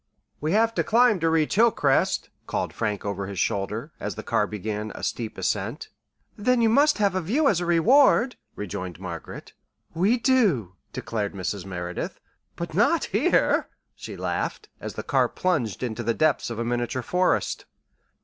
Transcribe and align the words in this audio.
"We 0.39 0.53
have 0.53 0.73
to 0.73 0.83
climb 0.83 1.19
to 1.19 1.29
reach 1.29 1.53
Hilcrest," 1.57 2.31
called 2.47 2.73
Frank 2.73 3.05
over 3.05 3.27
his 3.27 3.39
shoulder, 3.39 3.91
as 3.99 4.15
the 4.15 4.23
car 4.23 4.47
began 4.47 4.91
a 4.95 5.03
steep 5.03 5.37
ascent. 5.37 5.89
"Then 6.35 6.59
you 6.59 6.69
must 6.69 6.97
have 6.97 7.13
a 7.13 7.21
view 7.21 7.47
as 7.47 7.59
a 7.59 7.67
reward," 7.67 8.35
rejoined 8.55 8.99
Margaret. 8.99 9.53
"We 9.93 10.17
do," 10.17 10.73
declared 10.91 11.35
Mrs. 11.35 11.67
Merideth, 11.67 12.19
"but 12.55 12.73
not 12.73 13.03
here," 13.13 13.69
she 13.93 14.17
laughed, 14.17 14.69
as 14.79 14.95
the 14.95 15.03
car 15.03 15.29
plunged 15.29 15.83
into 15.83 16.01
the 16.01 16.15
depths 16.15 16.49
of 16.49 16.57
a 16.57 16.65
miniature 16.65 17.03
forest. 17.03 17.65